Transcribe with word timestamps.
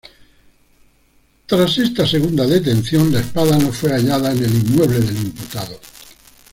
Tras 1.45 1.77
esta 1.77 2.07
segunda 2.07 2.47
detención, 2.47 3.13
la 3.13 3.19
espada 3.19 3.55
no 3.59 3.71
fue 3.71 3.91
hallada 3.91 4.31
en 4.31 4.43
el 4.45 4.51
inmueble 4.55 4.99
del 4.99 5.15
imputado. 5.15 5.79